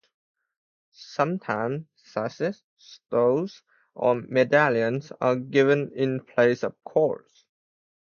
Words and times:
Sometimes 0.93 1.85
sashes, 1.95 2.63
stoles, 2.79 3.61
or 3.93 4.15
medallions 4.15 5.11
are 5.21 5.35
given 5.35 5.91
in 5.93 6.21
place 6.21 6.63
of 6.63 6.73
cords. 6.83 7.45